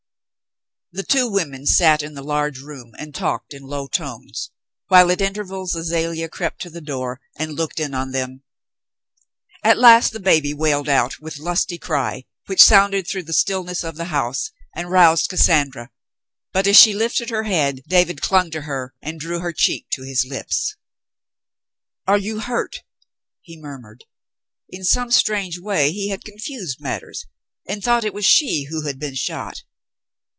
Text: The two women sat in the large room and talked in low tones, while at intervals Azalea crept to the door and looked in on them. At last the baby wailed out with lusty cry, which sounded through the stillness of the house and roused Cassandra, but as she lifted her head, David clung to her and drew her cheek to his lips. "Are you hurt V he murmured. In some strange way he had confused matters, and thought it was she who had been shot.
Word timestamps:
The 0.93 1.03
two 1.03 1.29
women 1.31 1.65
sat 1.65 2.03
in 2.03 2.15
the 2.15 2.21
large 2.21 2.59
room 2.59 2.91
and 2.99 3.15
talked 3.15 3.53
in 3.53 3.63
low 3.63 3.87
tones, 3.87 4.51
while 4.89 5.09
at 5.09 5.21
intervals 5.21 5.73
Azalea 5.73 6.27
crept 6.27 6.59
to 6.63 6.69
the 6.69 6.81
door 6.81 7.21
and 7.39 7.53
looked 7.55 7.79
in 7.79 7.93
on 7.93 8.11
them. 8.11 8.43
At 9.63 9.77
last 9.77 10.11
the 10.11 10.19
baby 10.19 10.53
wailed 10.53 10.89
out 10.89 11.21
with 11.21 11.39
lusty 11.39 11.77
cry, 11.77 12.25
which 12.47 12.61
sounded 12.61 13.07
through 13.07 13.23
the 13.23 13.31
stillness 13.31 13.85
of 13.85 13.95
the 13.95 14.03
house 14.11 14.51
and 14.75 14.91
roused 14.91 15.29
Cassandra, 15.29 15.91
but 16.51 16.67
as 16.67 16.75
she 16.77 16.91
lifted 16.93 17.29
her 17.29 17.43
head, 17.43 17.83
David 17.87 18.21
clung 18.21 18.51
to 18.51 18.63
her 18.63 18.93
and 19.01 19.17
drew 19.17 19.39
her 19.39 19.53
cheek 19.53 19.87
to 19.91 20.03
his 20.03 20.25
lips. 20.25 20.75
"Are 22.05 22.17
you 22.17 22.41
hurt 22.41 22.73
V 22.81 22.81
he 23.43 23.57
murmured. 23.57 24.03
In 24.67 24.83
some 24.83 25.09
strange 25.09 25.57
way 25.57 25.93
he 25.93 26.09
had 26.09 26.25
confused 26.25 26.81
matters, 26.81 27.27
and 27.65 27.81
thought 27.81 28.03
it 28.03 28.13
was 28.13 28.25
she 28.25 28.65
who 28.69 28.85
had 28.85 28.99
been 28.99 29.15
shot. 29.15 29.63